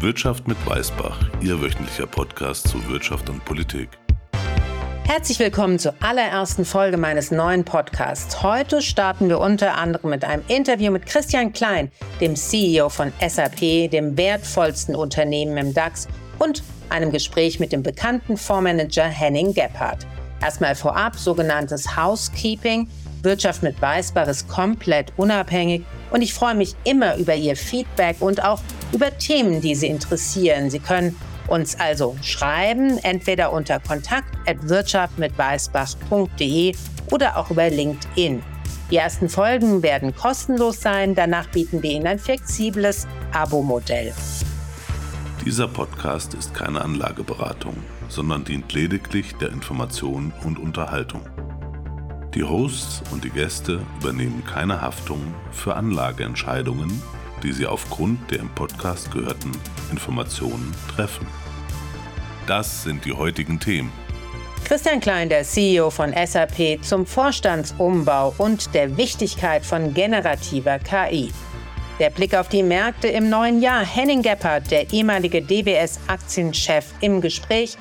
[0.00, 3.88] Wirtschaft mit Weißbach, Ihr wöchentlicher Podcast zu Wirtschaft und Politik.
[5.04, 8.44] Herzlich willkommen zur allerersten Folge meines neuen Podcasts.
[8.44, 11.90] Heute starten wir unter anderem mit einem Interview mit Christian Klein,
[12.20, 16.06] dem CEO von SAP, dem wertvollsten Unternehmen im DAX,
[16.38, 20.06] und einem Gespräch mit dem bekannten Fondsmanager Henning Gebhardt.
[20.40, 22.88] Erstmal vorab sogenanntes Housekeeping.
[23.22, 28.42] Wirtschaft mit Weißbach ist komplett unabhängig und ich freue mich immer über Ihr Feedback und
[28.42, 28.60] auch
[28.92, 30.70] über Themen, die Sie interessieren.
[30.70, 31.16] Sie können
[31.48, 36.74] uns also schreiben, entweder unter kontakt.wirtschaft mit weißbach.de
[37.10, 38.42] oder auch über LinkedIn.
[38.90, 44.14] Die ersten Folgen werden kostenlos sein, danach bieten wir Ihnen ein flexibles Abo-Modell.
[45.44, 47.76] Dieser Podcast ist keine Anlageberatung,
[48.08, 51.22] sondern dient lediglich der Information und Unterhaltung.
[52.38, 55.20] Die Hosts und die Gäste übernehmen keine Haftung
[55.50, 57.02] für Anlageentscheidungen
[57.42, 59.52] die Sie aufgrund der im Podcast gehörten
[59.90, 61.26] Informationen treffen.
[62.46, 63.92] Das sind die heutigen Themen.
[64.64, 71.30] Christian Klein, der CEO von SAP, zum Vorstandsumbau und der Wichtigkeit von generativer KI.
[71.98, 73.84] Der Blick auf die Märkte im neuen Jahr.
[73.84, 77.76] Henning Gebhardt, der ehemalige DWS-Aktienchef, im Gespräch.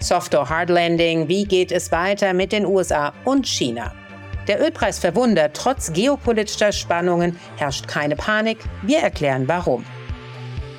[0.00, 1.28] Software Hardlanding.
[1.28, 3.92] Wie geht es weiter mit den USA und China?
[4.48, 8.58] Der Ölpreis verwundert, trotz geopolitischer Spannungen herrscht keine Panik.
[8.82, 9.84] Wir erklären warum.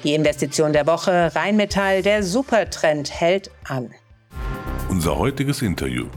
[0.03, 3.91] Die Investition der Woche Rheinmetall, der Supertrend hält an.
[4.89, 6.07] Unser heutiges Interview.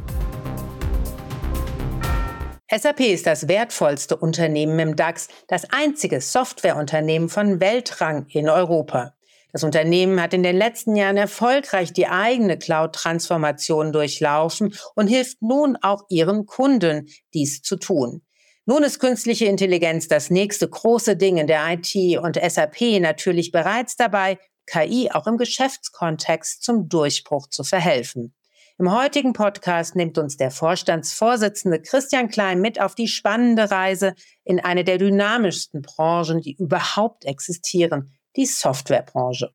[2.77, 9.14] SAP ist das wertvollste Unternehmen im DAX, das einzige Softwareunternehmen von Weltrang in Europa.
[9.55, 15.79] Das Unternehmen hat in den letzten Jahren erfolgreich die eigene Cloud-Transformation durchlaufen und hilft nun
[15.81, 18.23] auch ihren Kunden, dies zu tun.
[18.67, 23.95] Nun ist künstliche Intelligenz das nächste große Ding in der IT und SAP natürlich bereits
[23.95, 28.35] dabei, KI auch im Geschäftskontext zum Durchbruch zu verhelfen.
[28.81, 34.59] Im heutigen Podcast nimmt uns der Vorstandsvorsitzende Christian Klein mit auf die spannende Reise in
[34.59, 39.50] eine der dynamischsten Branchen, die überhaupt existieren, die Softwarebranche.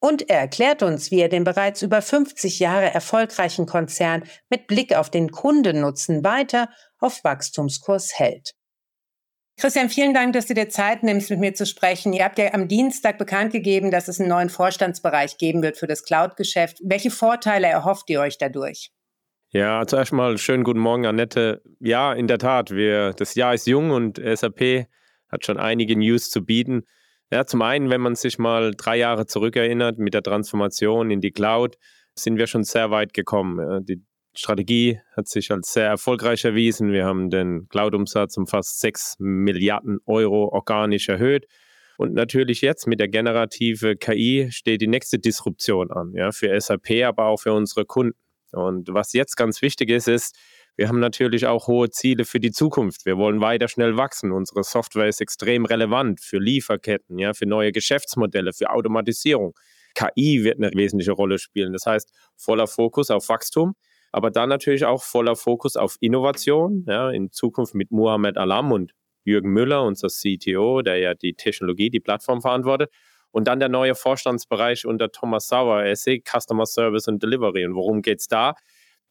[0.00, 4.96] Und er erklärt uns, wie er den bereits über 50 Jahre erfolgreichen Konzern mit Blick
[4.96, 8.52] auf den Kundennutzen weiter auf Wachstumskurs hält.
[9.60, 12.12] Christian, vielen Dank, dass du dir Zeit nimmst, mit mir zu sprechen.
[12.12, 15.86] Ihr habt ja am Dienstag bekannt gegeben, dass es einen neuen Vorstandsbereich geben wird für
[15.86, 16.78] das Cloud-Geschäft.
[16.82, 18.90] Welche Vorteile erhofft ihr euch dadurch?
[19.50, 21.62] Ja, zuerst mal schönen guten Morgen, Annette.
[21.78, 24.86] Ja, in der Tat, wir, das Jahr ist jung und SAP
[25.28, 26.84] hat schon einige News zu bieten.
[27.32, 31.30] Ja, zum einen, wenn man sich mal drei Jahre zurückerinnert mit der Transformation in die
[31.30, 31.78] Cloud,
[32.14, 33.86] sind wir schon sehr weit gekommen.
[33.86, 34.02] Die
[34.34, 36.92] Strategie hat sich als sehr erfolgreich erwiesen.
[36.92, 41.46] Wir haben den Cloud-Umsatz um fast 6 Milliarden Euro organisch erhöht.
[41.96, 47.02] Und natürlich jetzt mit der generative KI steht die nächste Disruption an, ja, für SAP,
[47.02, 48.18] aber auch für unsere Kunden.
[48.50, 50.36] Und was jetzt ganz wichtig ist, ist,
[50.82, 53.06] wir haben natürlich auch hohe Ziele für die Zukunft.
[53.06, 54.32] Wir wollen weiter schnell wachsen.
[54.32, 59.54] Unsere Software ist extrem relevant für Lieferketten, ja, für neue Geschäftsmodelle, für Automatisierung.
[59.94, 61.72] KI wird eine wesentliche Rolle spielen.
[61.72, 63.76] Das heißt, voller Fokus auf Wachstum,
[64.10, 66.84] aber dann natürlich auch voller Fokus auf Innovation.
[66.88, 68.90] Ja, in Zukunft mit Muhammad Alam und
[69.22, 72.90] Jürgen Müller, unser CTO, der ja die Technologie, die Plattform verantwortet.
[73.30, 77.66] Und dann der neue Vorstandsbereich unter Thomas Sauer, SE Customer Service und Delivery.
[77.66, 78.56] Und worum geht es da?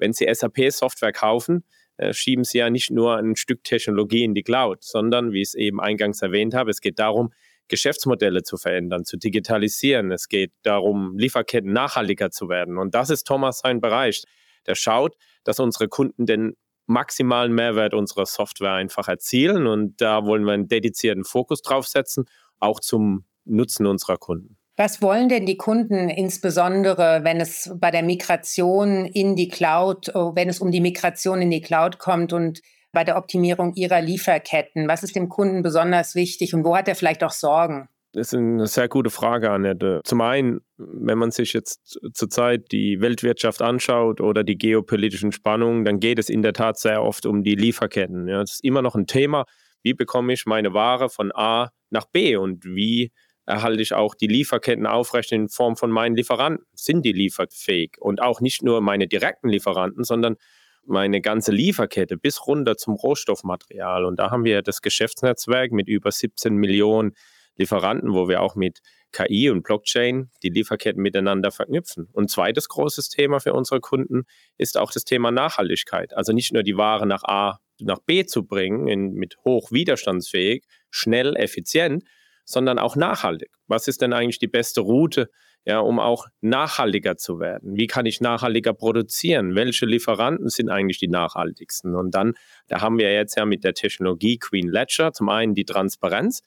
[0.01, 1.63] Wenn Sie SAP-Software kaufen,
[1.97, 5.49] äh, schieben Sie ja nicht nur ein Stück Technologie in die Cloud, sondern, wie ich
[5.49, 7.31] es eben eingangs erwähnt habe, es geht darum,
[7.67, 10.11] Geschäftsmodelle zu verändern, zu digitalisieren.
[10.11, 12.77] Es geht darum, Lieferketten nachhaltiger zu werden.
[12.77, 14.23] Und das ist Thomas sein Bereich.
[14.65, 16.57] Der schaut, dass unsere Kunden den
[16.87, 19.67] maximalen Mehrwert unserer Software einfach erzielen.
[19.67, 22.25] Und da wollen wir einen dedizierten Fokus drauf setzen,
[22.59, 24.57] auch zum Nutzen unserer Kunden.
[24.77, 30.31] Was wollen denn die Kunden insbesondere, wenn es bei der Migration in die Cloud, oh,
[30.35, 32.61] wenn es um die Migration in die Cloud kommt und
[32.93, 34.87] bei der Optimierung ihrer Lieferketten?
[34.87, 37.89] Was ist dem Kunden besonders wichtig und wo hat er vielleicht auch Sorgen?
[38.13, 40.01] Das ist eine sehr gute Frage, Annette.
[40.03, 46.01] Zum einen, wenn man sich jetzt zurzeit die Weltwirtschaft anschaut oder die geopolitischen Spannungen, dann
[46.01, 48.27] geht es in der Tat sehr oft um die Lieferketten.
[48.27, 49.45] Ja, das ist immer noch ein Thema.
[49.81, 53.11] Wie bekomme ich meine Ware von A nach B und wie
[53.45, 56.65] erhalte ich auch die Lieferketten aufrecht in Form von meinen Lieferanten.
[56.73, 57.97] Sind die lieferfähig?
[57.99, 60.37] Und auch nicht nur meine direkten Lieferanten, sondern
[60.85, 64.05] meine ganze Lieferkette bis runter zum Rohstoffmaterial.
[64.05, 67.13] Und da haben wir das Geschäftsnetzwerk mit über 17 Millionen
[67.57, 68.79] Lieferanten, wo wir auch mit
[69.11, 72.07] KI und Blockchain die Lieferketten miteinander verknüpfen.
[72.13, 74.23] Und zweites großes Thema für unsere Kunden
[74.57, 76.15] ist auch das Thema Nachhaltigkeit.
[76.15, 80.63] Also nicht nur die Ware nach A nach B zu bringen, in, mit hoch widerstandsfähig,
[80.91, 82.03] schnell, effizient,
[82.45, 83.51] sondern auch nachhaltig.
[83.67, 85.29] Was ist denn eigentlich die beste Route,
[85.65, 87.75] ja, um auch nachhaltiger zu werden?
[87.75, 89.55] Wie kann ich nachhaltiger produzieren?
[89.55, 91.95] Welche Lieferanten sind eigentlich die nachhaltigsten?
[91.95, 92.33] Und dann,
[92.67, 96.41] da haben wir jetzt ja mit der Technologie Queen Ledger zum einen die Transparenz,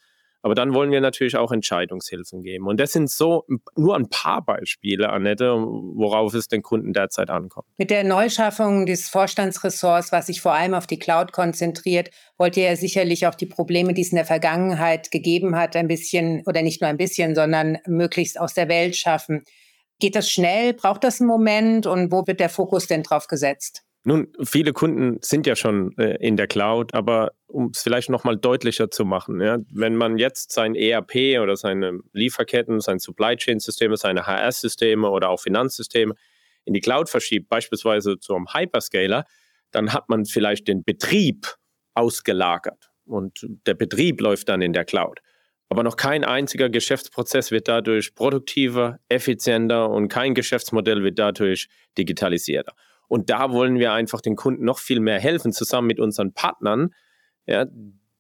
[0.45, 2.67] aber dann wollen wir natürlich auch Entscheidungshilfen geben.
[2.67, 3.47] Und das sind so
[3.77, 7.67] nur ein paar Beispiele, Annette, worauf es den Kunden derzeit ankommt.
[7.79, 12.65] Mit der Neuschaffung des Vorstandsressorts, was sich vor allem auf die Cloud konzentriert, wollt ihr
[12.65, 16.61] ja sicherlich auch die Probleme, die es in der Vergangenheit gegeben hat, ein bisschen oder
[16.61, 19.45] nicht nur ein bisschen, sondern möglichst aus der Welt schaffen.
[19.99, 20.75] Geht das schnell?
[20.75, 21.87] Braucht das einen Moment?
[21.87, 23.83] Und wo wird der Fokus denn drauf gesetzt?
[24.07, 28.37] Nun, viele Kunden sind ja schon äh, in der Cloud, aber um es vielleicht nochmal
[28.37, 33.61] deutlicher zu machen, ja, wenn man jetzt sein ERP oder seine Lieferketten, sein Supply Chain
[33.61, 36.15] Systeme, seine HR-Systeme oder auch Finanzsysteme
[36.67, 39.25] in die Cloud verschiebt, beispielsweise zum Hyperscaler,
[39.71, 41.57] dann hat man vielleicht den Betrieb
[41.95, 45.21] ausgelagert und der Betrieb läuft dann in der Cloud.
[45.71, 52.75] Aber noch kein einziger Geschäftsprozess wird dadurch produktiver, effizienter und kein Geschäftsmodell wird dadurch digitalisierter.
[53.09, 56.91] Und da wollen wir einfach den Kunden noch viel mehr helfen, zusammen mit unseren Partnern,
[57.47, 57.67] ja,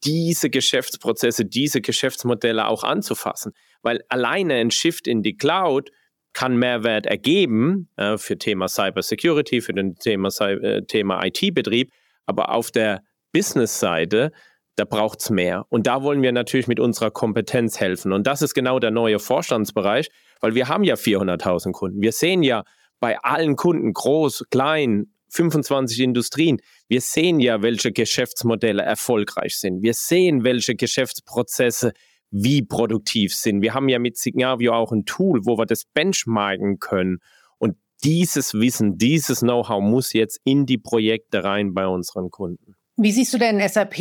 [0.04, 3.52] diese Geschäftsprozesse, diese Geschäftsmodelle auch anzufassen.
[3.82, 5.90] Weil alleine ein Shift in die Cloud
[6.34, 11.92] kann Mehrwert ergeben äh, für Thema Cybersecurity, für den Thema, äh, Thema IT-Betrieb,
[12.26, 13.02] aber auf der
[13.32, 14.32] Business-Seite,
[14.76, 15.66] da braucht es mehr.
[15.69, 18.12] Und da wollen wir natürlich mit unserer Kompetenz helfen.
[18.12, 20.08] Und das ist genau der neue Vorstandsbereich,
[20.40, 22.02] weil wir haben ja 400.000 Kunden.
[22.02, 22.64] Wir sehen ja,
[23.04, 26.62] bei allen Kunden, groß, klein, 25 Industrien.
[26.88, 29.82] Wir sehen ja, welche Geschäftsmodelle erfolgreich sind.
[29.82, 31.92] Wir sehen, welche Geschäftsprozesse
[32.30, 33.60] wie produktiv sind.
[33.60, 37.18] Wir haben ja mit Signavio auch ein Tool, wo wir das benchmarken können.
[37.58, 42.74] Und dieses Wissen, dieses Know-how muss jetzt in die Projekte rein bei unseren Kunden.
[42.96, 43.99] Wie siehst du denn SAP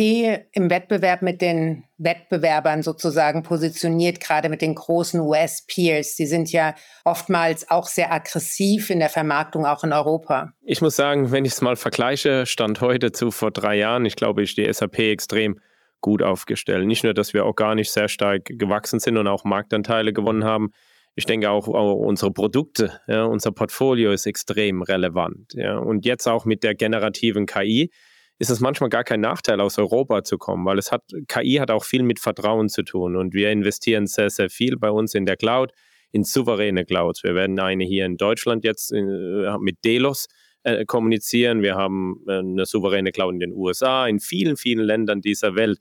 [0.52, 6.16] im Wettbewerb mit den Wettbewerbern sozusagen positioniert, gerade mit den großen US-Peers?
[6.16, 10.54] Die sind ja oftmals auch sehr aggressiv in der Vermarktung, auch in Europa.
[10.62, 14.16] Ich muss sagen, wenn ich es mal vergleiche, Stand heute zu vor drei Jahren, ich
[14.16, 15.60] glaube, ich die SAP extrem
[16.02, 16.86] gut aufgestellt.
[16.86, 20.70] Nicht nur, dass wir organisch sehr stark gewachsen sind und auch Marktanteile gewonnen haben.
[21.16, 25.54] Ich denke auch, auch unsere Produkte, ja, unser Portfolio ist extrem relevant.
[25.54, 25.78] Ja.
[25.78, 27.90] Und jetzt auch mit der generativen KI
[28.40, 31.72] ist es manchmal gar kein Nachteil, aus Europa zu kommen, weil es hat, KI hat
[31.72, 35.26] auch viel mit Vertrauen zu tun und wir investieren sehr, sehr viel bei uns in
[35.26, 35.72] der Cloud,
[36.12, 37.24] in souveräne Clouds.
[37.24, 40.28] Wir werden eine hier in Deutschland jetzt in, äh, mit Delos
[40.64, 41.62] äh, kommunizieren.
[41.62, 45.80] Wir haben äh, eine souveräne Cloud in den USA, in vielen, vielen Ländern dieser Welt.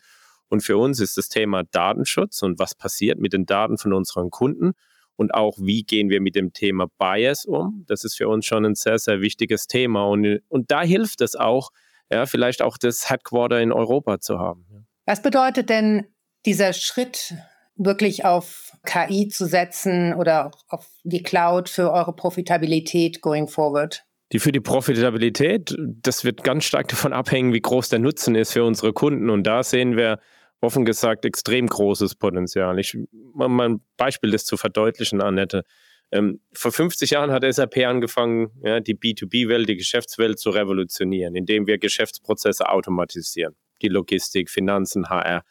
[0.48, 4.30] Und für uns ist das Thema Datenschutz und was passiert mit den Daten von unseren
[4.30, 4.72] Kunden
[5.16, 7.84] und auch wie gehen wir mit dem Thema Bias um.
[7.86, 10.04] Das ist für uns schon ein sehr, sehr wichtiges Thema.
[10.04, 11.70] Und, und da hilft es auch,
[12.10, 14.86] ja, vielleicht auch das Headquarter in Europa zu haben.
[15.06, 16.06] Was bedeutet denn
[16.46, 17.34] dieser Schritt,
[17.76, 24.04] wirklich auf KI zu setzen oder auf die Cloud für eure Profitabilität going forward?
[24.32, 28.52] Die für die Profitabilität, das wird ganz stark davon abhängen, wie groß der Nutzen ist
[28.52, 29.30] für unsere Kunden.
[29.30, 30.18] Und da sehen wir
[30.60, 32.78] offen gesagt extrem großes Potenzial.
[32.78, 32.96] Ich
[33.34, 35.64] mal ein Beispiel, das zu verdeutlichen, Annette.
[36.12, 41.66] Ähm, vor 50 Jahren hat SAP angefangen, ja, die B2B-Welt, die Geschäftswelt zu revolutionieren, indem
[41.66, 43.56] wir Geschäftsprozesse automatisieren.
[43.80, 45.42] Die Logistik, Finanzen, HR.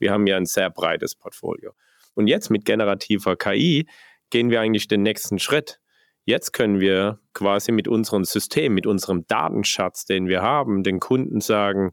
[0.00, 1.72] Wir haben ja ein sehr breites Portfolio.
[2.14, 3.86] Und jetzt mit generativer KI
[4.30, 5.80] gehen wir eigentlich den nächsten Schritt.
[6.24, 11.40] Jetzt können wir quasi mit unserem System, mit unserem Datenschatz, den wir haben, den Kunden
[11.40, 11.92] sagen,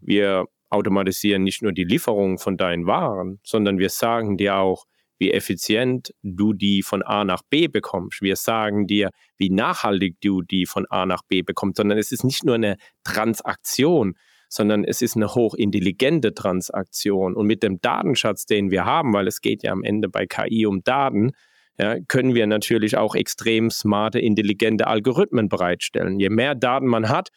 [0.00, 4.84] wir automatisieren nicht nur die Lieferung von deinen Waren, sondern wir sagen dir auch,
[5.18, 8.22] wie effizient du die von A nach B bekommst.
[8.22, 12.24] Wir sagen dir, wie nachhaltig du die von A nach B bekommst, sondern es ist
[12.24, 14.14] nicht nur eine Transaktion,
[14.48, 17.34] sondern es ist eine hochintelligente Transaktion.
[17.34, 20.66] Und mit dem Datenschatz, den wir haben, weil es geht ja am Ende bei KI
[20.66, 21.32] um Daten,
[21.78, 26.18] ja, können wir natürlich auch extrem smarte, intelligente Algorithmen bereitstellen.
[26.18, 27.28] Je mehr Daten man hat,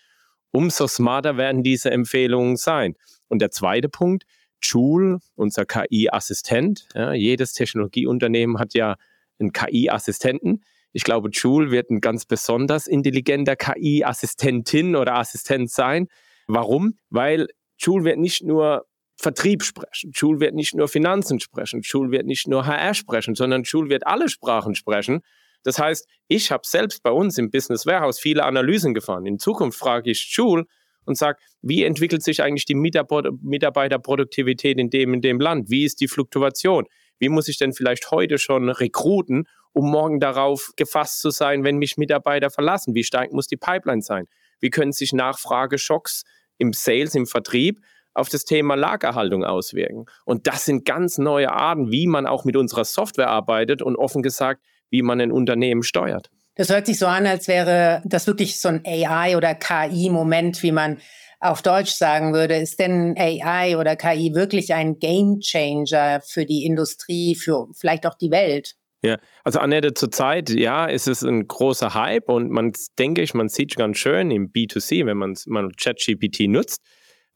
[0.52, 2.96] umso smarter werden diese Empfehlungen sein.
[3.28, 4.24] Und der zweite Punkt,
[4.62, 6.88] Joule, unser KI-Assistent.
[6.94, 8.96] Ja, jedes Technologieunternehmen hat ja
[9.39, 10.63] einen KI-Assistenten.
[10.94, 16.08] Ich glaube, Joule wird ein ganz besonders intelligenter KI-Assistentin oder Assistent sein.
[16.48, 16.96] Warum?
[17.10, 22.25] Weil Joule wird nicht nur Vertrieb sprechen, Joule wird nicht nur Finanzen sprechen, Joule wird
[22.25, 25.22] nicht nur HR sprechen, sondern Joule wird alle Sprachen sprechen.
[25.63, 29.27] Das heißt, ich habe selbst bei uns im Business Warehouse viele Analysen gefahren.
[29.27, 30.65] In Zukunft frage ich Joule,
[31.05, 35.70] und sage, wie entwickelt sich eigentlich die Mitarbeiterproduktivität in dem, in dem Land?
[35.70, 36.86] Wie ist die Fluktuation?
[37.20, 41.77] Wie muss ich denn vielleicht heute schon rekruten, um morgen darauf gefasst zu sein, wenn
[41.77, 42.96] mich Mitarbeiter verlassen?
[42.96, 44.27] Wie stark muss die Pipeline sein?
[44.60, 46.24] Wie können sich Nachfrageschocks
[46.58, 47.79] im Sales, im Vertrieb
[48.13, 50.05] auf das Thema Lagerhaltung auswirken.
[50.25, 54.22] Und das sind ganz neue Arten, wie man auch mit unserer Software arbeitet und offen
[54.22, 56.29] gesagt, wie man ein Unternehmen steuert.
[56.62, 60.72] Das hört sich so an, als wäre das wirklich so ein AI- oder KI-Moment, wie
[60.72, 61.00] man
[61.39, 62.56] auf Deutsch sagen würde.
[62.58, 68.30] Ist denn AI oder KI wirklich ein Gamechanger für die Industrie, für vielleicht auch die
[68.30, 68.75] Welt?
[69.01, 73.50] Ja, also Annette, zurzeit, ja, ist es ein großer Hype und man denke ich, man
[73.50, 76.84] sieht ganz schön im B2C, wenn man, man ChatGPT nutzt,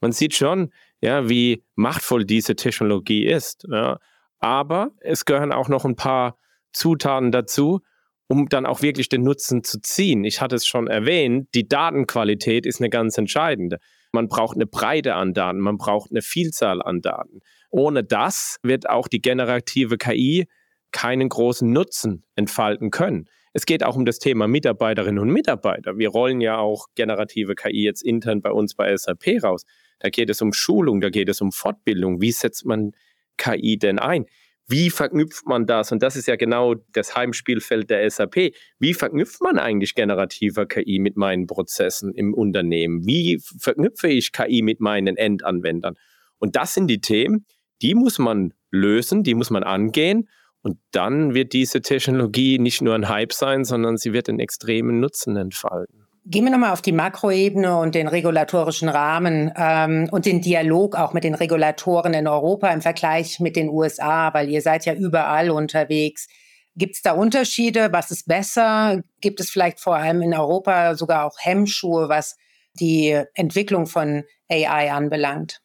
[0.02, 3.66] man sieht schon, ja, wie machtvoll diese Technologie ist.
[3.72, 3.98] Ja.
[4.38, 6.38] Aber es gehören auch noch ein paar
[6.74, 7.82] Zutaten dazu,
[8.28, 10.24] um dann auch wirklich den Nutzen zu ziehen.
[10.24, 13.78] Ich hatte es schon erwähnt, die Datenqualität ist eine ganz entscheidende.
[14.12, 17.42] Man braucht eine Breite an Daten, man braucht eine Vielzahl an Daten.
[17.70, 20.48] Ohne das wird auch die generative KI
[20.92, 23.26] keinen großen Nutzen entfalten können.
[23.52, 25.98] Es geht auch um das Thema Mitarbeiterinnen und Mitarbeiter.
[25.98, 29.64] Wir rollen ja auch generative KI jetzt intern bei uns bei SAP raus.
[30.00, 32.22] Da geht es um Schulung, da geht es um Fortbildung.
[32.22, 32.92] Wie setzt man
[33.38, 34.26] KI denn ein?
[34.68, 35.92] Wie verknüpft man das?
[35.92, 38.54] Und das ist ja genau das Heimspielfeld der SAP.
[38.80, 43.06] Wie verknüpft man eigentlich generativer KI mit meinen Prozessen im Unternehmen?
[43.06, 45.96] Wie verknüpfe ich KI mit meinen Endanwendern?
[46.40, 47.46] Und das sind die Themen,
[47.82, 50.30] die muss man lösen, die muss man angehen.
[50.62, 55.00] Und dann wird diese Technologie nicht nur ein Hype sein, sondern sie wird einen extremen
[55.00, 56.05] Nutzen entfalten.
[56.28, 61.14] Gehen wir nochmal auf die Makroebene und den regulatorischen Rahmen ähm, und den Dialog auch
[61.14, 65.52] mit den Regulatoren in Europa im Vergleich mit den USA, weil ihr seid ja überall
[65.52, 66.28] unterwegs.
[66.76, 67.90] Gibt es da Unterschiede?
[67.92, 69.02] Was ist besser?
[69.22, 72.36] Gibt es vielleicht vor allem in Europa sogar auch Hemmschuhe, was
[72.74, 75.62] die Entwicklung von AI anbelangt?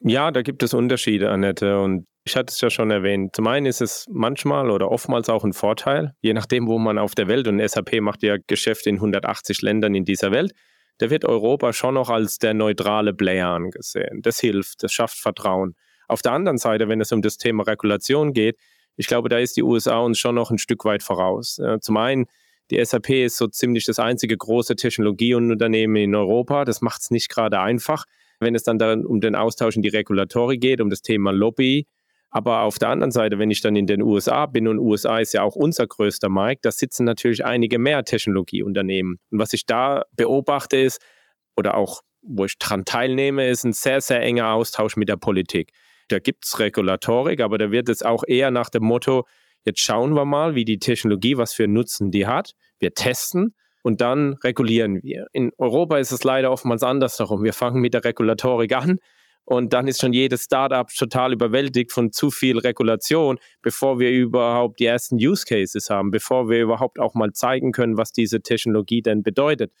[0.00, 1.80] Ja, da gibt es Unterschiede, Annette.
[1.80, 3.34] Und ich hatte es ja schon erwähnt.
[3.34, 7.14] Zum einen ist es manchmal oder oftmals auch ein Vorteil, je nachdem, wo man auf
[7.14, 10.52] der Welt, und SAP macht ja Geschäfte in 180 Ländern in dieser Welt,
[10.98, 14.20] da wird Europa schon noch als der neutrale Player angesehen.
[14.22, 15.74] Das hilft, das schafft Vertrauen.
[16.08, 18.58] Auf der anderen Seite, wenn es um das Thema Regulation geht,
[18.96, 21.58] ich glaube, da ist die USA uns schon noch ein Stück weit voraus.
[21.80, 22.26] Zum einen,
[22.70, 26.66] die SAP ist so ziemlich das einzige große Technologieunternehmen in Europa.
[26.66, 28.04] Das macht es nicht gerade einfach,
[28.40, 31.86] wenn es dann, um den Austausch in die Regulatorik geht, um das Thema Lobby,
[32.30, 35.34] aber auf der anderen Seite, wenn ich dann in den USA bin und USA ist
[35.34, 39.18] ja auch unser größter Markt, da sitzen natürlich einige mehr Technologieunternehmen.
[39.30, 41.00] Und was ich da beobachte ist,
[41.56, 45.72] oder auch wo ich daran teilnehme, ist ein sehr, sehr enger Austausch mit der Politik.
[46.08, 49.26] Da gibt es Regulatorik, aber da wird es auch eher nach dem Motto,
[49.64, 52.52] jetzt schauen wir mal, wie die Technologie, was für Nutzen die hat.
[52.78, 55.26] Wir testen und dann regulieren wir.
[55.32, 57.42] In Europa ist es leider oftmals anders darum.
[57.42, 58.98] Wir fangen mit der Regulatorik an
[59.50, 64.78] und dann ist schon jedes Startup total überwältigt von zu viel Regulation, bevor wir überhaupt
[64.78, 69.02] die ersten Use Cases haben, bevor wir überhaupt auch mal zeigen können, was diese Technologie
[69.02, 69.72] denn bedeutet.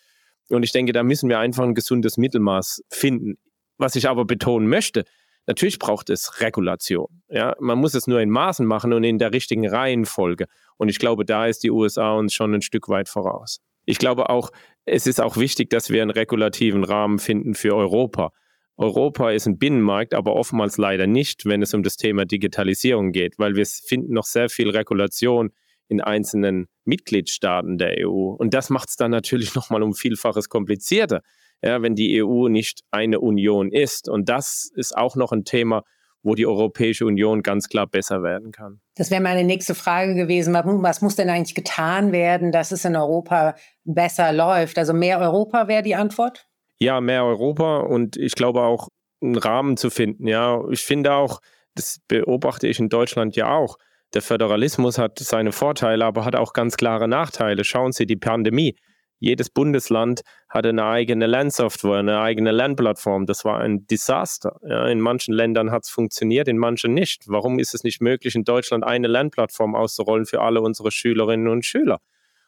[0.48, 3.38] Und ich denke, da müssen wir einfach ein gesundes Mittelmaß finden.
[3.78, 5.04] Was ich aber betonen möchte,
[5.46, 7.22] natürlich braucht es Regulation.
[7.28, 10.46] Ja, man muss es nur in Maßen machen und in der richtigen Reihenfolge.
[10.78, 13.60] Und ich glaube, da ist die USA uns schon ein Stück weit voraus.
[13.84, 14.50] Ich glaube auch,
[14.84, 18.32] es ist auch wichtig, dass wir einen regulativen Rahmen finden für Europa.
[18.80, 23.38] Europa ist ein Binnenmarkt, aber oftmals leider nicht, wenn es um das Thema Digitalisierung geht,
[23.38, 25.50] weil wir finden noch sehr viel Regulation
[25.88, 28.30] in einzelnen Mitgliedstaaten der EU.
[28.38, 31.20] Und das macht es dann natürlich nochmal um Vielfaches komplizierter,
[31.62, 34.08] ja, wenn die EU nicht eine Union ist.
[34.08, 35.82] Und das ist auch noch ein Thema,
[36.22, 38.80] wo die Europäische Union ganz klar besser werden kann.
[38.94, 40.54] Das wäre meine nächste Frage gewesen.
[40.54, 44.78] Was muss denn eigentlich getan werden, dass es in Europa besser läuft?
[44.78, 46.49] Also mehr Europa wäre die Antwort?
[46.80, 48.88] Ja, mehr Europa und ich glaube auch
[49.22, 50.26] einen Rahmen zu finden.
[50.26, 51.40] Ja, ich finde auch,
[51.74, 53.76] das beobachte ich in Deutschland ja auch.
[54.14, 57.64] Der Föderalismus hat seine Vorteile, aber hat auch ganz klare Nachteile.
[57.64, 58.74] Schauen Sie die Pandemie.
[59.20, 63.26] Jedes Bundesland hatte eine eigene Lernsoftware, eine eigene Lernplattform.
[63.26, 64.56] Das war ein Desaster.
[64.66, 67.24] Ja, in manchen Ländern hat es funktioniert, in manchen nicht.
[67.26, 71.66] Warum ist es nicht möglich, in Deutschland eine Lernplattform auszurollen für alle unsere Schülerinnen und
[71.66, 72.00] Schüler?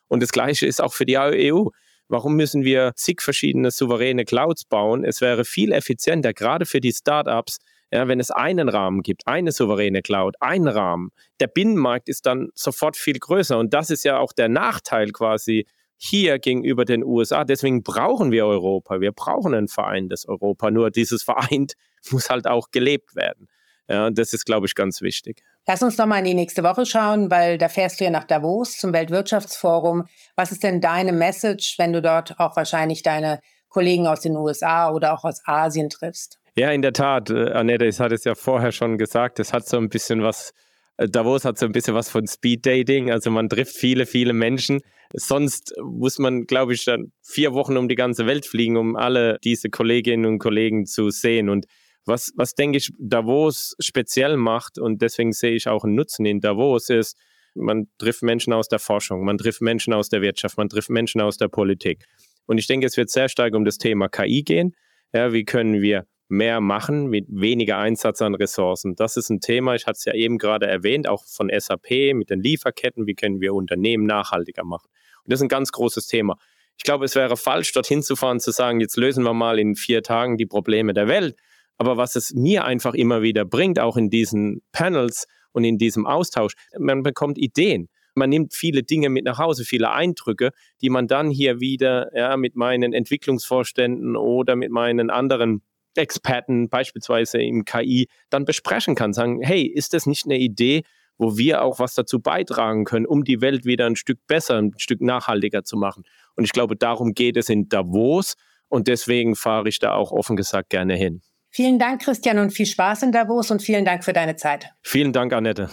[0.08, 1.68] Und das Gleiche ist auch für die EU.
[2.12, 5.02] Warum müssen wir zig verschiedene souveräne Clouds bauen?
[5.02, 7.56] Es wäre viel effizienter, gerade für die Startups,
[7.90, 11.08] ja, wenn es einen Rahmen gibt, eine souveräne Cloud, einen Rahmen.
[11.40, 15.64] Der Binnenmarkt ist dann sofort viel größer und das ist ja auch der Nachteil quasi
[15.96, 17.44] hier gegenüber den USA.
[17.44, 19.00] Deswegen brauchen wir Europa.
[19.00, 20.70] Wir brauchen ein vereintes Europa.
[20.70, 21.76] Nur dieses vereint
[22.10, 23.48] muss halt auch gelebt werden.
[23.92, 25.42] Ja, das ist, glaube ich, ganz wichtig.
[25.68, 28.24] Lass uns noch mal in die nächste Woche schauen, weil da fährst du ja nach
[28.24, 30.04] Davos zum Weltwirtschaftsforum.
[30.34, 34.90] Was ist denn deine Message, wenn du dort auch wahrscheinlich deine Kollegen aus den USA
[34.90, 36.38] oder auch aus Asien triffst?
[36.56, 37.28] Ja, in der Tat.
[37.28, 40.54] Äh, Annette, ich hatte es ja vorher schon gesagt, es hat so ein bisschen was,
[40.96, 43.10] äh, Davos hat so ein bisschen was von Speed Dating.
[43.10, 44.80] Also man trifft viele, viele Menschen.
[45.12, 49.36] Sonst muss man, glaube ich, dann vier Wochen um die ganze Welt fliegen, um alle
[49.44, 51.50] diese Kolleginnen und Kollegen zu sehen.
[51.50, 51.66] Und
[52.04, 56.40] Was, was denke ich, Davos speziell macht und deswegen sehe ich auch einen Nutzen in
[56.40, 57.16] Davos ist,
[57.54, 61.20] man trifft Menschen aus der Forschung, man trifft Menschen aus der Wirtschaft, man trifft Menschen
[61.20, 62.06] aus der Politik.
[62.46, 64.74] Und ich denke, es wird sehr stark um das Thema KI gehen.
[65.12, 68.96] Ja, wie können wir mehr machen mit weniger Einsatz an Ressourcen?
[68.96, 72.30] Das ist ein Thema, ich hatte es ja eben gerade erwähnt, auch von SAP mit
[72.30, 73.06] den Lieferketten.
[73.06, 74.88] Wie können wir Unternehmen nachhaltiger machen?
[75.24, 76.38] Und das ist ein ganz großes Thema.
[76.78, 79.76] Ich glaube, es wäre falsch, dorthin zu fahren, zu sagen, jetzt lösen wir mal in
[79.76, 81.36] vier Tagen die Probleme der Welt.
[81.78, 86.06] Aber was es mir einfach immer wieder bringt, auch in diesen Panels und in diesem
[86.06, 87.88] Austausch, man bekommt Ideen.
[88.14, 90.50] Man nimmt viele Dinge mit nach Hause, viele Eindrücke,
[90.82, 95.62] die man dann hier wieder ja, mit meinen Entwicklungsvorständen oder mit meinen anderen
[95.94, 99.12] Experten, beispielsweise im KI, dann besprechen kann.
[99.12, 100.82] Sagen, hey, ist das nicht eine Idee,
[101.18, 104.72] wo wir auch was dazu beitragen können, um die Welt wieder ein Stück besser, ein
[104.76, 106.04] Stück nachhaltiger zu machen?
[106.36, 108.34] Und ich glaube, darum geht es in Davos.
[108.68, 111.20] Und deswegen fahre ich da auch offen gesagt gerne hin.
[111.54, 114.70] Vielen Dank, Christian, und viel Spaß in Davos und vielen Dank für deine Zeit.
[114.82, 115.68] Vielen Dank, Annette.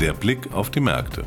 [0.00, 1.26] Der Blick auf die Märkte.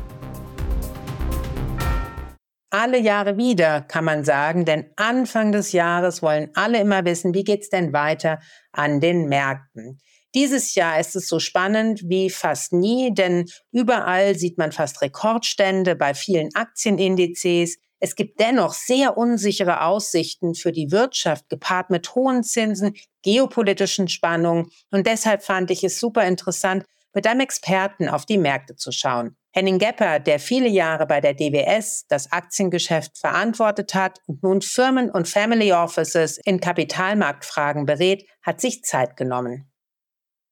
[2.70, 7.44] Alle Jahre wieder, kann man sagen, denn Anfang des Jahres wollen alle immer wissen, wie
[7.44, 8.40] geht's denn weiter
[8.72, 10.00] an den Märkten.
[10.34, 15.94] Dieses Jahr ist es so spannend wie fast nie, denn überall sieht man fast Rekordstände
[15.94, 17.78] bei vielen Aktienindizes.
[18.00, 24.70] Es gibt dennoch sehr unsichere Aussichten für die Wirtschaft, gepaart mit hohen Zinsen, geopolitischen Spannungen.
[24.90, 29.36] Und deshalb fand ich es super interessant, mit einem Experten auf die Märkte zu schauen.
[29.52, 35.10] Henning Gepper, der viele Jahre bei der DWS das Aktiengeschäft verantwortet hat und nun Firmen
[35.10, 39.69] und Family Offices in Kapitalmarktfragen berät, hat sich Zeit genommen.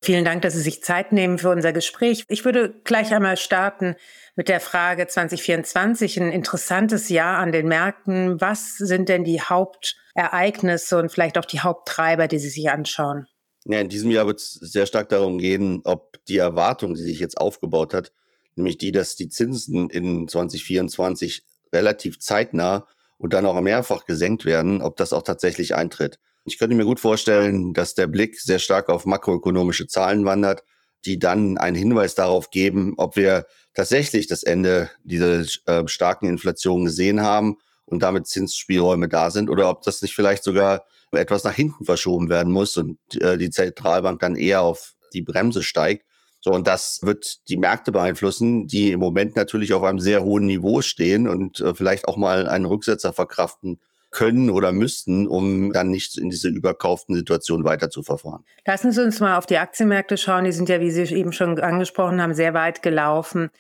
[0.01, 2.25] Vielen Dank, dass Sie sich Zeit nehmen für unser Gespräch.
[2.29, 3.97] Ich würde gleich einmal starten
[4.37, 8.41] mit der Frage 2024, ein interessantes Jahr an den Märkten.
[8.41, 13.27] Was sind denn die Hauptereignisse und vielleicht auch die Haupttreiber, die Sie sich anschauen?
[13.65, 17.19] Ja, in diesem Jahr wird es sehr stark darum gehen, ob die Erwartung, die sich
[17.19, 18.13] jetzt aufgebaut hat,
[18.55, 22.87] nämlich die, dass die Zinsen in 2024 relativ zeitnah
[23.19, 26.19] und dann auch mehrfach gesenkt werden, ob das auch tatsächlich eintritt.
[26.53, 30.65] Ich könnte mir gut vorstellen, dass der Blick sehr stark auf makroökonomische Zahlen wandert,
[31.05, 36.85] die dann einen Hinweis darauf geben, ob wir tatsächlich das Ende dieser äh, starken Inflation
[36.85, 41.55] gesehen haben und damit Zinsspielräume da sind oder ob das nicht vielleicht sogar etwas nach
[41.55, 46.05] hinten verschoben werden muss und äh, die Zentralbank dann eher auf die Bremse steigt.
[46.41, 50.47] So, und das wird die Märkte beeinflussen, die im Moment natürlich auf einem sehr hohen
[50.47, 53.81] Niveau stehen und äh, vielleicht auch mal einen Rücksetzer verkraften
[54.11, 58.45] können oder müssten, um dann nicht in diese überkauften Situationen weiter zu verfahren.
[58.67, 60.45] Lassen Sie uns mal auf die Aktienmärkte schauen.
[60.45, 63.51] Die sind ja, wie Sie eben schon angesprochen haben, sehr weit gelaufen.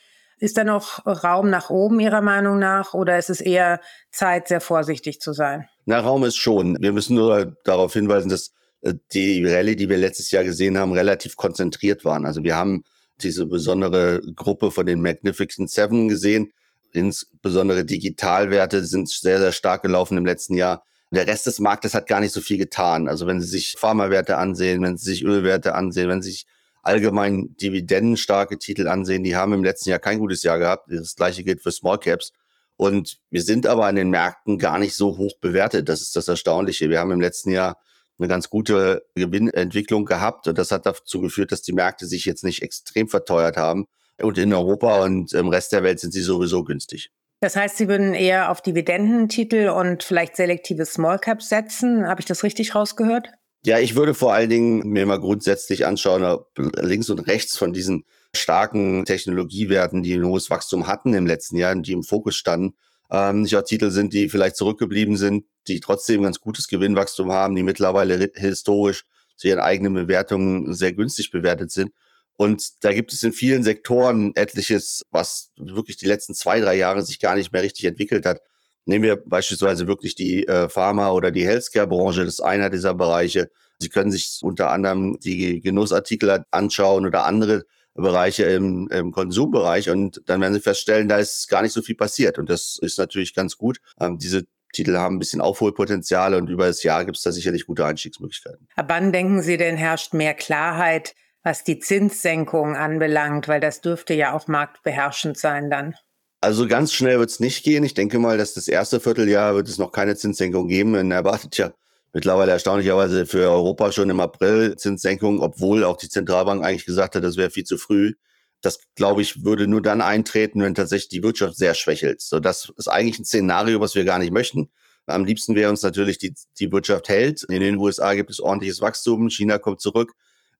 [0.40, 3.80] Ist da noch Raum nach oben Ihrer Meinung nach oder ist es eher
[4.12, 5.68] Zeit, sehr vorsichtig zu sein?
[5.84, 6.76] Na, Raum ist schon.
[6.80, 10.92] Wir müssen nur darauf hinweisen, dass äh, die Rallye, die wir letztes Jahr gesehen haben,
[10.92, 12.24] relativ konzentriert waren.
[12.24, 12.84] Also wir haben
[13.20, 16.52] diese besondere Gruppe von den Magnificent Seven gesehen.
[16.92, 20.84] Insbesondere Digitalwerte sind sehr, sehr stark gelaufen im letzten Jahr.
[21.10, 23.08] Der Rest des Marktes hat gar nicht so viel getan.
[23.08, 26.46] Also wenn Sie sich Pharmawerte ansehen, wenn Sie sich Ölwerte ansehen, wenn Sie sich
[26.82, 30.90] allgemein dividendenstarke Titel ansehen, die haben im letzten Jahr kein gutes Jahr gehabt.
[30.90, 32.32] Das gleiche gilt für Small Caps.
[32.76, 35.88] Und wir sind aber an den Märkten gar nicht so hoch bewertet.
[35.88, 36.90] Das ist das Erstaunliche.
[36.90, 37.78] Wir haben im letzten Jahr
[38.18, 42.44] eine ganz gute Gewinnentwicklung gehabt und das hat dazu geführt, dass die Märkte sich jetzt
[42.44, 43.86] nicht extrem verteuert haben.
[44.20, 47.10] Und in Europa und im Rest der Welt sind sie sowieso günstig.
[47.40, 52.08] Das heißt, Sie würden eher auf Dividendentitel und vielleicht selektive Small Caps setzen.
[52.08, 53.28] Habe ich das richtig rausgehört?
[53.64, 57.72] Ja, ich würde vor allen Dingen mir mal grundsätzlich anschauen, ob links und rechts von
[57.72, 58.04] diesen
[58.34, 62.74] starken Technologiewerten, die ein hohes Wachstum hatten im letzten Jahr und die im Fokus standen,
[63.10, 67.54] ähm, nicht auch Titel sind, die vielleicht zurückgeblieben sind, die trotzdem ganz gutes Gewinnwachstum haben,
[67.54, 69.04] die mittlerweile historisch
[69.36, 71.92] zu ihren eigenen Bewertungen sehr günstig bewertet sind.
[72.38, 77.02] Und da gibt es in vielen Sektoren etliches, was wirklich die letzten zwei, drei Jahre
[77.02, 78.40] sich gar nicht mehr richtig entwickelt hat.
[78.84, 83.50] Nehmen wir beispielsweise wirklich die äh, Pharma- oder die Healthcare-Branche, das ist einer dieser Bereiche.
[83.78, 90.22] Sie können sich unter anderem die Genussartikel anschauen oder andere Bereiche im, im Konsumbereich und
[90.26, 93.34] dann werden Sie feststellen, da ist gar nicht so viel passiert und das ist natürlich
[93.34, 93.78] ganz gut.
[93.98, 97.66] Ähm, diese Titel haben ein bisschen Aufholpotenzial und über das Jahr gibt es da sicherlich
[97.66, 98.68] gute Einstiegsmöglichkeiten.
[98.76, 101.16] Ab wann denken Sie denn herrscht mehr Klarheit,
[101.48, 105.94] was die Zinssenkung anbelangt, weil das dürfte ja auch marktbeherrschend sein dann?
[106.42, 107.84] Also ganz schnell wird es nicht gehen.
[107.84, 110.90] Ich denke mal, dass das erste Vierteljahr wird es noch keine Zinssenkung geben.
[110.90, 111.72] Man erwartet ja
[112.12, 117.24] mittlerweile erstaunlicherweise für Europa schon im April Zinssenkung, obwohl auch die Zentralbank eigentlich gesagt hat,
[117.24, 118.12] das wäre viel zu früh.
[118.60, 122.20] Das, glaube ich, würde nur dann eintreten, wenn tatsächlich die Wirtschaft sehr schwächelt.
[122.20, 124.68] So, das ist eigentlich ein Szenario, was wir gar nicht möchten.
[125.06, 127.44] Am liebsten wäre uns natürlich, die, die Wirtschaft hält.
[127.44, 130.12] In den USA gibt es ordentliches Wachstum, China kommt zurück.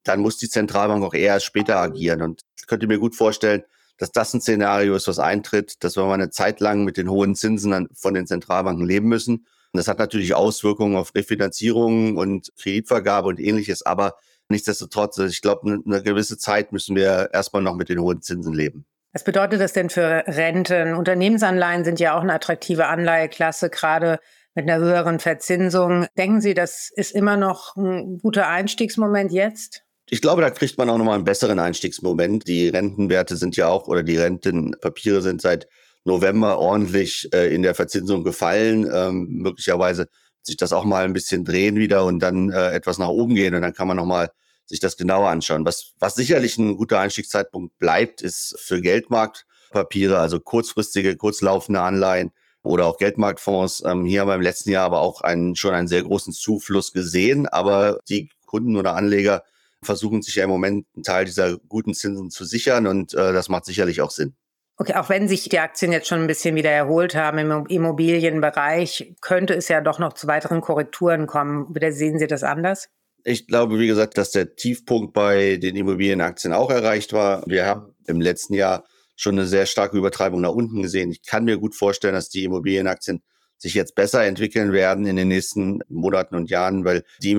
[0.04, 2.22] Dann muss die Zentralbank auch eher später agieren.
[2.22, 3.62] Und ich könnte mir gut vorstellen,
[3.98, 7.10] dass das ein Szenario ist, was eintritt, dass wir mal eine Zeit lang mit den
[7.10, 9.46] hohen Zinsen von den Zentralbanken leben müssen.
[9.72, 13.84] Und das hat natürlich Auswirkungen auf Refinanzierungen und Kreditvergabe und ähnliches.
[13.84, 14.14] Aber
[14.48, 18.86] nichtsdestotrotz, ich glaube, eine gewisse Zeit müssen wir erstmal noch mit den hohen Zinsen leben.
[19.12, 20.94] Was bedeutet das denn für Renten?
[20.94, 24.20] Unternehmensanleihen sind ja auch eine attraktive Anleiheklasse, gerade
[24.54, 26.06] mit einer höheren Verzinsung.
[26.16, 29.84] Denken Sie, das ist immer noch ein guter Einstiegsmoment jetzt?
[30.10, 32.48] Ich glaube, da kriegt man auch nochmal einen besseren Einstiegsmoment.
[32.48, 35.68] Die Rentenwerte sind ja auch, oder die Rentenpapiere sind seit
[36.04, 38.88] November ordentlich äh, in der Verzinsung gefallen.
[38.90, 40.08] Ähm, möglicherweise
[40.42, 43.54] sich das auch mal ein bisschen drehen wieder und dann äh, etwas nach oben gehen
[43.54, 44.30] und dann kann man nochmal
[44.64, 45.66] sich das genauer anschauen.
[45.66, 52.86] Was, was sicherlich ein guter Einstiegszeitpunkt bleibt, ist für Geldmarktpapiere, also kurzfristige, kurzlaufende Anleihen oder
[52.86, 53.82] auch Geldmarktfonds.
[53.84, 56.92] Ähm, hier haben wir im letzten Jahr aber auch einen, schon einen sehr großen Zufluss
[56.92, 59.42] gesehen, aber die Kunden oder Anleger
[59.82, 63.48] versuchen sich ja im Moment einen Teil dieser guten Zinsen zu sichern und äh, das
[63.48, 64.34] macht sicherlich auch Sinn.
[64.80, 69.16] Okay, auch wenn sich die Aktien jetzt schon ein bisschen wieder erholt haben im Immobilienbereich,
[69.20, 71.74] könnte es ja doch noch zu weiteren Korrekturen kommen.
[71.74, 72.88] Wieder sehen Sie das anders?
[73.24, 77.42] Ich glaube, wie gesagt, dass der Tiefpunkt bei den Immobilienaktien auch erreicht war.
[77.46, 78.84] Wir haben im letzten Jahr
[79.16, 81.10] schon eine sehr starke Übertreibung nach unten gesehen.
[81.10, 83.20] Ich kann mir gut vorstellen, dass die Immobilienaktien
[83.56, 87.32] sich jetzt besser entwickeln werden in den nächsten Monaten und Jahren, weil die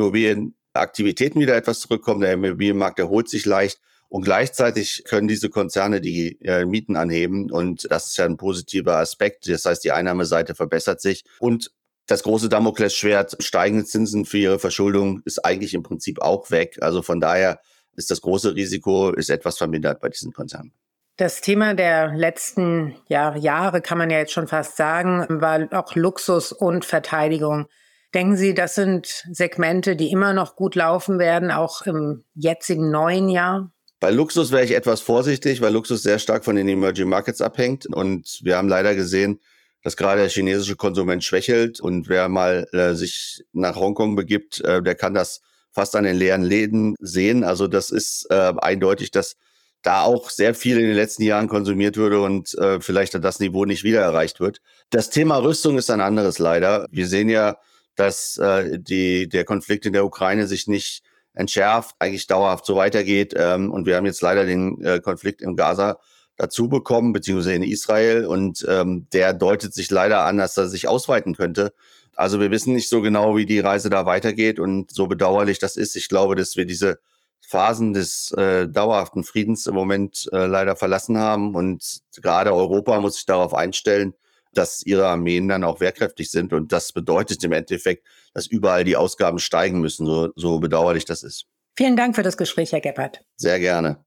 [0.74, 2.22] Immobilienaktivitäten wieder etwas zurückkommen.
[2.22, 3.80] Der Immobilienmarkt erholt sich leicht.
[4.08, 7.52] Und gleichzeitig können diese Konzerne die äh, Mieten anheben.
[7.52, 9.48] Und das ist ja ein positiver Aspekt.
[9.48, 11.24] Das heißt, die Einnahmeseite verbessert sich.
[11.40, 11.72] Und
[12.08, 16.78] das große Damoklesschwert, steigende Zinsen für ihre Verschuldung ist eigentlich im Prinzip auch weg.
[16.82, 17.60] Also von daher
[17.96, 20.74] ist das große Risiko ist etwas vermindert bei diesen Konzernen.
[21.18, 25.94] Das Thema der letzten ja, Jahre, kann man ja jetzt schon fast sagen, war auch
[25.96, 27.68] Luxus und Verteidigung.
[28.14, 33.30] Denken Sie, das sind Segmente, die immer noch gut laufen werden, auch im jetzigen neuen
[33.30, 33.72] Jahr?
[34.00, 37.86] Bei Luxus wäre ich etwas vorsichtig, weil Luxus sehr stark von den Emerging Markets abhängt.
[37.86, 39.40] Und wir haben leider gesehen,
[39.84, 44.82] dass gerade der chinesische Konsument schwächelt und wer mal äh, sich nach Hongkong begibt, äh,
[44.82, 45.42] der kann das
[45.72, 47.44] fast an den leeren Läden sehen.
[47.44, 49.36] Also das ist äh, eindeutig, dass
[49.82, 53.64] da auch sehr viel in den letzten Jahren konsumiert würde und äh, vielleicht das Niveau
[53.66, 54.60] nicht wieder erreicht wird.
[54.90, 56.88] Das Thema Rüstung ist ein anderes leider.
[56.92, 57.58] Wir sehen ja,
[58.00, 63.34] dass äh, die, der Konflikt in der Ukraine sich nicht entschärft, eigentlich dauerhaft so weitergeht.
[63.36, 66.00] Ähm, und wir haben jetzt leider den äh, Konflikt im Gaza
[66.38, 68.26] dazu bekommen, beziehungsweise in Israel.
[68.26, 71.74] Und ähm, der deutet sich leider an, dass er sich ausweiten könnte.
[72.16, 74.60] Also wir wissen nicht so genau, wie die Reise da weitergeht.
[74.60, 77.00] Und so bedauerlich das ist, ich glaube, dass wir diese
[77.42, 81.54] Phasen des äh, dauerhaften Friedens im Moment äh, leider verlassen haben.
[81.54, 84.14] Und gerade Europa muss sich darauf einstellen,
[84.54, 86.54] dass ihre Armeen dann auch wehrkräftig sind.
[86.54, 91.24] Und das bedeutet im Endeffekt, dass überall die Ausgaben steigen müssen, so, so bedauerlich das
[91.24, 91.46] ist.
[91.78, 93.22] Vielen Dank für das Gespräch, Herr Gebhardt.
[93.38, 94.04] Sehr gerne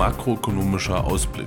[0.00, 1.46] makroökonomischer Ausblick.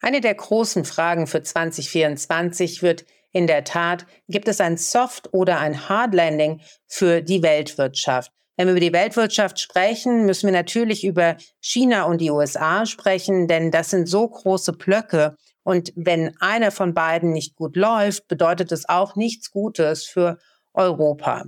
[0.00, 5.58] Eine der großen Fragen für 2024 wird in der Tat, gibt es ein Soft- oder
[5.58, 8.30] ein Hard Landing für die Weltwirtschaft?
[8.56, 13.48] Wenn wir über die Weltwirtschaft sprechen, müssen wir natürlich über China und die USA sprechen,
[13.48, 15.36] denn das sind so große Blöcke.
[15.64, 20.38] Und wenn einer von beiden nicht gut läuft, bedeutet es auch nichts Gutes für
[20.72, 21.44] Europa.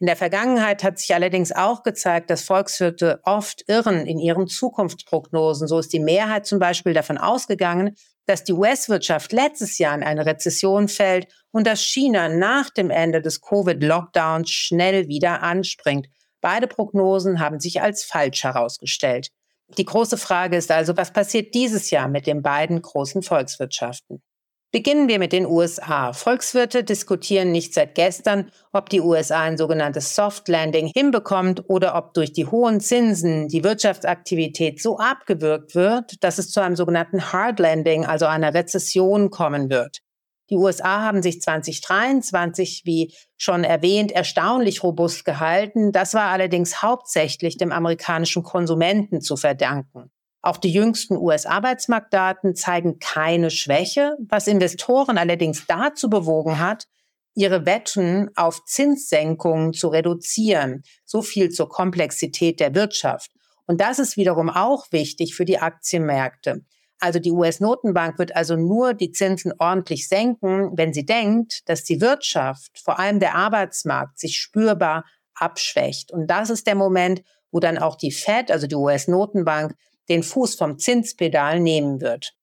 [0.00, 5.66] In der Vergangenheit hat sich allerdings auch gezeigt, dass Volkswirte oft irren in ihren Zukunftsprognosen.
[5.66, 10.24] So ist die Mehrheit zum Beispiel davon ausgegangen, dass die US-Wirtschaft letztes Jahr in eine
[10.24, 16.08] Rezession fällt und dass China nach dem Ende des Covid-Lockdowns schnell wieder anspringt.
[16.40, 19.28] Beide Prognosen haben sich als falsch herausgestellt.
[19.76, 24.22] Die große Frage ist also, was passiert dieses Jahr mit den beiden großen Volkswirtschaften?
[24.70, 26.12] Beginnen wir mit den USA.
[26.12, 32.12] Volkswirte diskutieren nicht seit gestern, ob die USA ein sogenanntes Soft Landing hinbekommt oder ob
[32.12, 37.58] durch die hohen Zinsen die Wirtschaftsaktivität so abgewürgt wird, dass es zu einem sogenannten Hard
[37.60, 40.00] Landing, also einer Rezession kommen wird.
[40.50, 45.92] Die USA haben sich 2023, wie schon erwähnt, erstaunlich robust gehalten.
[45.92, 50.10] Das war allerdings hauptsächlich dem amerikanischen Konsumenten zu verdanken.
[50.40, 56.86] Auch die jüngsten US-Arbeitsmarktdaten zeigen keine Schwäche, was Investoren allerdings dazu bewogen hat,
[57.34, 60.82] ihre Wetten auf Zinssenkungen zu reduzieren.
[61.04, 63.30] So viel zur Komplexität der Wirtschaft.
[63.66, 66.64] Und das ist wiederum auch wichtig für die Aktienmärkte.
[67.00, 72.00] Also die US-Notenbank wird also nur die Zinsen ordentlich senken, wenn sie denkt, dass die
[72.00, 76.12] Wirtschaft, vor allem der Arbeitsmarkt, sich spürbar abschwächt.
[76.12, 79.74] Und das ist der Moment, wo dann auch die Fed, also die US-Notenbank,
[80.08, 82.34] den Fuß vom Zinspedal nehmen wird.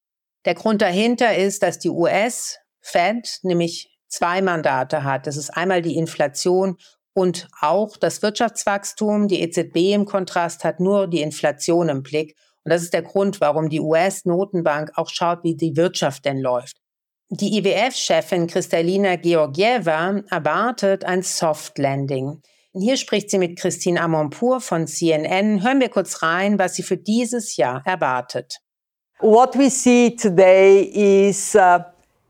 [0.44, 5.26] Der Grund dahinter ist, dass die US Fed nämlich zwei Mandate hat.
[5.26, 6.76] Das ist einmal die Inflation
[7.12, 9.26] und auch das Wirtschaftswachstum.
[9.26, 12.36] Die EZB im Kontrast hat nur die Inflation im Blick.
[12.66, 16.76] Und das ist der Grund, warum die US-Notenbank auch schaut, wie die Wirtschaft denn läuft.
[17.28, 22.42] Die IWF-Chefin Kristalina Georgieva erwartet ein Soft Landing.
[22.72, 25.62] Hier spricht sie mit Christine Amonpour von CNN.
[25.62, 28.58] Hören wir kurz rein, was sie für dieses Jahr erwartet.
[29.20, 31.78] What we see today is uh,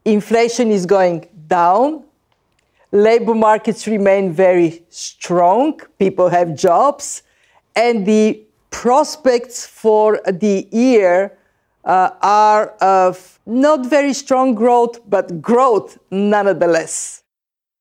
[0.05, 2.05] inflation is going down.
[2.93, 5.81] Labor markets remain very strong.
[5.99, 7.23] People have jobs.
[7.75, 11.37] And the prospects for the year
[11.85, 17.23] uh, are of not very strong growth, but growth nonetheless.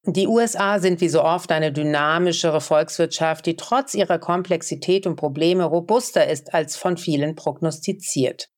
[0.07, 5.63] Die USA sind wie so oft eine dynamischere Volkswirtschaft, die trotz ihrer Komplexität und Probleme
[5.63, 8.49] robuster ist als von vielen prognostiziert.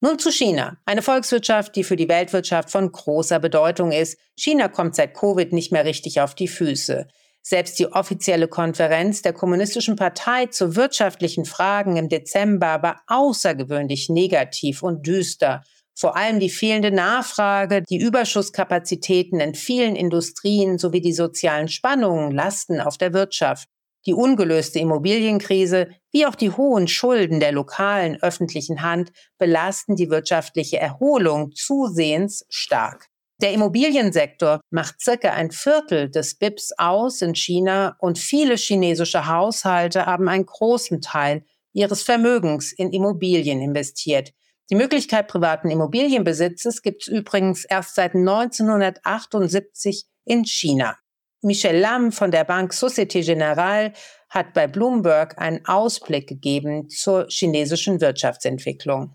[0.00, 4.18] Nun zu China, eine Volkswirtschaft, die für die Weltwirtschaft von großer Bedeutung ist.
[4.36, 7.08] China kommt seit Covid nicht mehr richtig auf die Füße.
[7.48, 14.82] Selbst die offizielle Konferenz der Kommunistischen Partei zu wirtschaftlichen Fragen im Dezember war außergewöhnlich negativ
[14.82, 15.62] und düster.
[15.94, 22.80] Vor allem die fehlende Nachfrage, die Überschusskapazitäten in vielen Industrien sowie die sozialen Spannungen lasten
[22.80, 23.68] auf der Wirtschaft.
[24.06, 30.78] Die ungelöste Immobilienkrise wie auch die hohen Schulden der lokalen öffentlichen Hand belasten die wirtschaftliche
[30.78, 33.06] Erholung zusehends stark.
[33.42, 40.06] Der Immobiliensektor macht circa ein Viertel des BIPs aus in China und viele chinesische Haushalte
[40.06, 41.44] haben einen großen Teil
[41.74, 44.32] ihres Vermögens in Immobilien investiert.
[44.70, 50.96] Die Möglichkeit privaten Immobilienbesitzes gibt es übrigens erst seit 1978 in China.
[51.42, 53.92] Michel Lam von der Bank Societe Generale
[54.30, 59.14] hat bei Bloomberg einen Ausblick gegeben zur chinesischen Wirtschaftsentwicklung.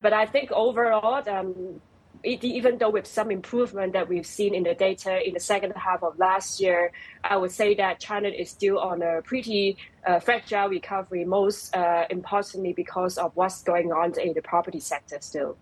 [0.00, 1.80] But I think overall, um
[2.24, 6.02] even though with some improvement that we've seen in the data in the second half
[6.02, 6.92] of last year,
[7.24, 12.04] I would say that China is still on a pretty uh, fragile recovery, most uh,
[12.10, 15.56] importantly because of what's going on in the property sector still.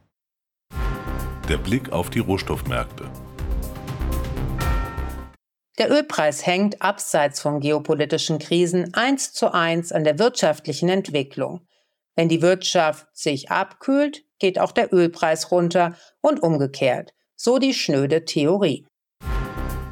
[1.49, 3.11] Der Blick auf die Rohstoffmärkte.
[5.79, 11.63] Der Ölpreis hängt abseits von geopolitischen Krisen eins zu eins an der wirtschaftlichen Entwicklung.
[12.17, 17.15] Wenn die Wirtschaft sich abkühlt, geht auch der Ölpreis runter und umgekehrt.
[17.37, 18.87] So die schnöde Theorie.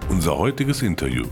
[0.08, 1.26] Unser heutiges Interview.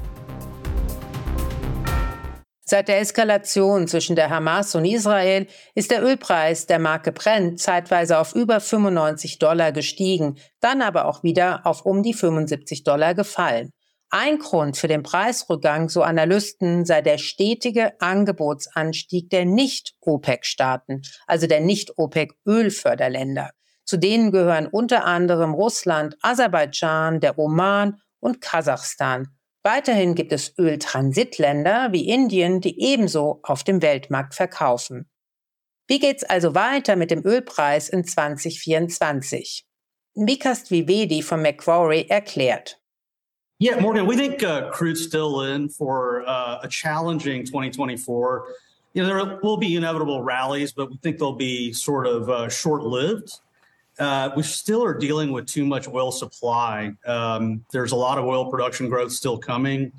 [2.68, 5.46] Seit der Eskalation zwischen der Hamas und Israel
[5.76, 11.22] ist der Ölpreis der Marke Brent zeitweise auf über 95 Dollar gestiegen, dann aber auch
[11.22, 13.70] wieder auf um die 75 Dollar gefallen.
[14.10, 21.60] Ein Grund für den Preisrückgang, so Analysten, sei der stetige Angebotsanstieg der Nicht-OPEC-Staaten, also der
[21.60, 23.50] Nicht-OPEC-Ölförderländer.
[23.84, 29.28] Zu denen gehören unter anderem Russland, Aserbaidschan, der Oman und Kasachstan.
[29.64, 35.10] Weiterhin gibt es Öltransitländer wie Indien, die ebenso auf dem Weltmarkt verkaufen.
[35.88, 39.66] Wie geht's also weiter mit dem Ölpreis in 2024?
[40.14, 42.80] Vikas Vivedi von Macquarie erklärt.
[43.58, 48.48] Yeah, Morgan, we think uh, crude's still in for uh, a challenging 2024.
[48.92, 52.48] You know, there will be inevitable rallies, but we think they'll be sort of uh,
[52.50, 53.40] short lived.
[53.98, 56.92] Uh, we still are dealing with too much oil supply.
[57.06, 59.90] Um, there's a lot of oil production growth still coming.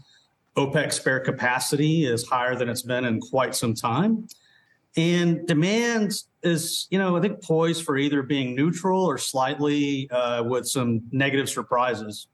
[0.56, 4.28] OPEC spare capacity is higher than it's been in quite some time.
[4.98, 10.44] And demand is, you know, I think poised for either being neutral or slightly uh,
[10.44, 12.28] with some negative surprises.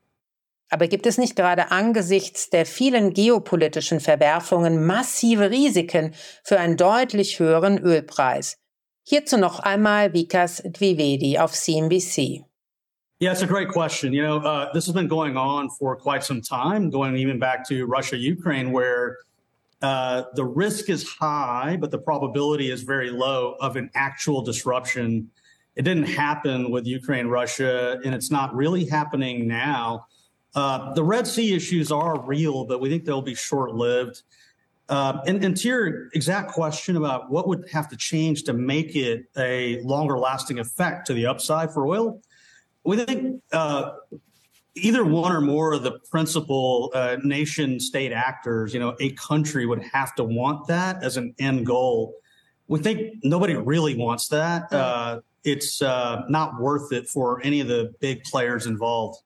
[0.70, 7.40] Aber gibt es nicht gerade angesichts der vielen geopolitischen Verwerfungen massive Risiken für einen deutlich
[7.40, 8.58] höheren Ölpreis?
[9.04, 12.46] Hierzu noch einmal Vikas Dwivedi auf CNBC.
[13.20, 14.12] Yeah, it's a great question.
[14.12, 17.66] You know, uh, this has been going on for quite some time, going even back
[17.70, 19.18] to Russia, Ukraine, where
[19.82, 25.30] uh, the risk is high, but the probability is very low of an actual disruption.
[25.76, 30.08] It didn't happen with Ukraine, Russia, and it's not really happening now.
[30.56, 34.22] Uh, the Red Sea issues are real, but we think they'll be short lived.
[34.90, 38.96] Uh, and, and, to your exact question about what would have to change to make
[38.96, 42.22] it a longer lasting effect to the upside for oil,
[42.84, 43.92] we think uh,
[44.76, 49.66] either one or more of the principal uh, nation state actors, you know, a country
[49.66, 52.16] would have to want that as an end goal.
[52.68, 54.72] We think nobody really wants that.
[54.72, 59.20] Uh, it's uh, not worth it for any of the big players involved.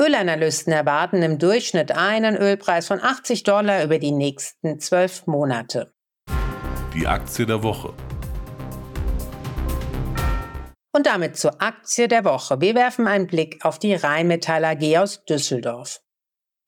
[0.00, 5.92] Ölanalysten erwarten im Durchschnitt einen Ölpreis von 80 Dollar über die nächsten zwölf Monate.
[6.94, 7.92] Die Aktie der Woche.
[10.92, 12.60] Und damit zur Aktie der Woche.
[12.60, 16.00] Wir werfen einen Blick auf die Rheinmetall AG aus Düsseldorf.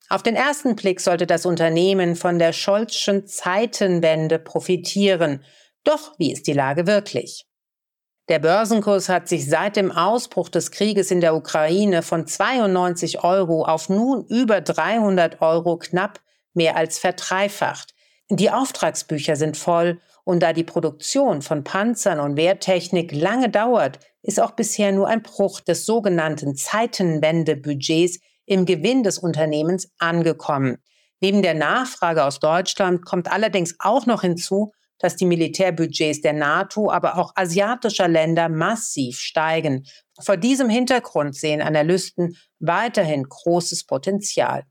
[0.09, 5.45] Auf den ersten Blick sollte das Unternehmen von der Scholzschen Zeitenwende profitieren.
[5.85, 7.47] Doch wie ist die Lage wirklich?
[8.28, 13.64] Der Börsenkurs hat sich seit dem Ausbruch des Krieges in der Ukraine von 92 Euro
[13.64, 16.20] auf nun über 300 Euro knapp
[16.54, 17.94] mehr als verdreifacht.
[18.28, 24.40] Die Auftragsbücher sind voll und da die Produktion von Panzern und Wehrtechnik lange dauert, ist
[24.40, 30.78] auch bisher nur ein Bruch des sogenannten Zeitenwendebudgets im Gewinn des Unternehmens angekommen.
[31.20, 36.90] Neben der Nachfrage aus Deutschland kommt allerdings auch noch hinzu, dass die Militärbudgets der NATO,
[36.90, 39.86] aber auch asiatischer Länder massiv steigen.
[40.20, 44.64] Vor diesem Hintergrund sehen Analysten weiterhin großes Potenzial.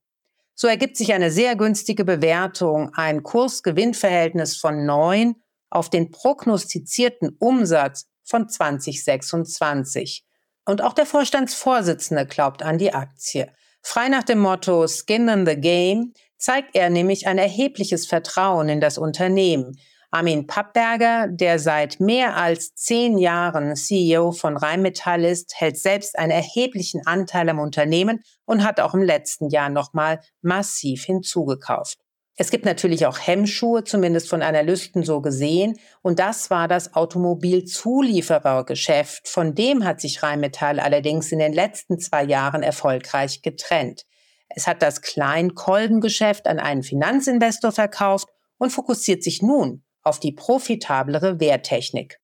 [0.55, 5.35] So ergibt sich eine sehr günstige Bewertung, ein Kurs-Gewinn-Verhältnis von 9
[5.69, 10.25] auf den prognostizierten Umsatz von 2026.
[10.65, 13.51] Und auch der Vorstandsvorsitzende glaubt an die Aktie.
[13.81, 18.81] Frei nach dem Motto Skin in the Game zeigt er nämlich ein erhebliches Vertrauen in
[18.81, 19.79] das Unternehmen.
[20.11, 26.31] Armin Pappberger, der seit mehr als zehn Jahren CEO von Rheinmetall ist, hält selbst einen
[26.31, 31.99] erheblichen Anteil am Unternehmen und hat auch im letzten Jahr nochmal massiv hinzugekauft.
[32.37, 35.77] Es gibt natürlich auch Hemmschuhe, zumindest von Analysten so gesehen.
[36.01, 39.27] Und das war das Automobilzulieferergeschäft.
[39.27, 44.07] Von dem hat sich Rheinmetall allerdings in den letzten zwei Jahren erfolgreich getrennt.
[44.47, 51.39] Es hat das Kleinkolbengeschäft an einen Finanzinvestor verkauft und fokussiert sich nun auf die profitablere
[51.39, 52.19] Wehrtechnik.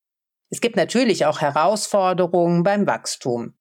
[0.49, 3.55] Es gibt natürlich auch Herausforderungen beim Wachstum.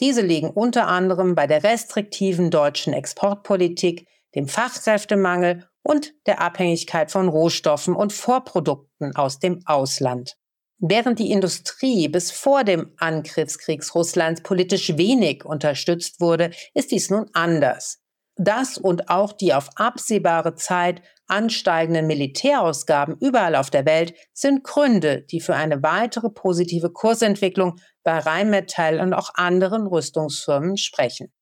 [0.00, 7.28] Diese liegen unter anderem bei der restriktiven deutschen Exportpolitik, dem Fachkräftemangel und der Abhängigkeit von
[7.28, 10.36] Rohstoffen und Vorprodukten aus dem Ausland.
[10.80, 17.26] Während die Industrie bis vor dem Angriffskrieg Russlands politisch wenig unterstützt wurde, ist dies nun
[17.32, 17.98] anders.
[18.36, 25.22] Das und auch die auf absehbare Zeit ansteigenden Militärausgaben überall auf der Welt sind Gründe,
[25.30, 31.32] die für eine weitere positive Kursentwicklung bei Rheinmetall und auch anderen Rüstungsfirmen sprechen.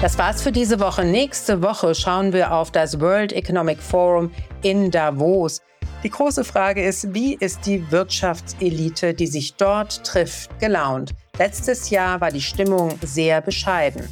[0.00, 1.04] Das war's für diese Woche.
[1.04, 4.30] Nächste Woche schauen wir auf das World Economic Forum
[4.62, 5.60] in Davos.
[6.04, 11.14] Die große Frage ist, wie ist die Wirtschaftselite, die sich dort trifft, gelaunt?
[11.36, 14.08] Letztes Jahr war die Stimmung sehr bescheiden.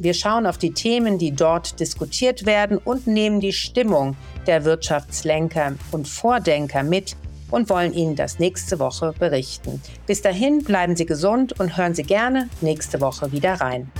[0.00, 5.74] Wir schauen auf die Themen, die dort diskutiert werden und nehmen die Stimmung der Wirtschaftslenker
[5.90, 7.16] und Vordenker mit
[7.50, 9.82] und wollen Ihnen das nächste Woche berichten.
[10.06, 13.90] Bis dahin bleiben Sie gesund und hören Sie gerne nächste Woche wieder rein.